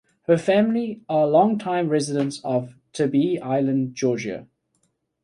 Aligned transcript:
Her 0.23 0.35
family 0.39 1.03
are 1.07 1.27
long-time 1.27 1.87
residents 1.87 2.41
of 2.43 2.73
Tybee 2.91 3.37
Island, 3.37 3.93
Georgia. 3.93 4.47